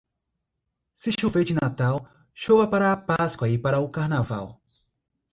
Se 0.95 1.11
chover 1.11 1.43
de 1.45 1.53
Natal, 1.53 1.99
chova 2.33 2.65
para 2.67 2.91
a 2.91 2.97
Páscoa 2.97 3.47
e 3.47 3.59
para 3.59 3.79
o 3.79 3.87
Carnaval. 3.91 4.59